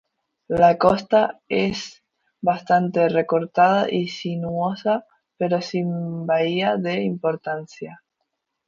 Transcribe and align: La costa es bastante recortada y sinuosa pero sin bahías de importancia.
La 0.47 0.79
costa 0.79 1.39
es 1.47 2.01
bastante 2.41 3.07
recortada 3.07 3.85
y 3.87 4.07
sinuosa 4.07 5.05
pero 5.37 5.61
sin 5.61 6.25
bahías 6.25 6.81
de 6.81 7.03
importancia. 7.03 8.01